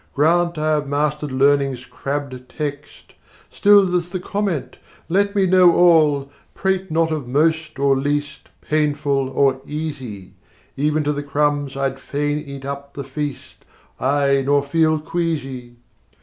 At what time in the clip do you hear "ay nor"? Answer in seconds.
13.99-14.63